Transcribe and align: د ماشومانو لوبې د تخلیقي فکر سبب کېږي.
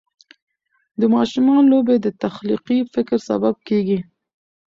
د 0.99 1.01
ماشومانو 1.15 1.69
لوبې 1.71 1.95
د 2.01 2.07
تخلیقي 2.23 2.79
فکر 2.93 3.17
سبب 3.29 3.55
کېږي. 3.67 3.99